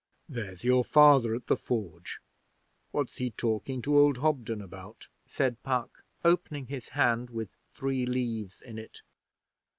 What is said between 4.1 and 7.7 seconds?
Hobden about?' said Puck, opening his hand with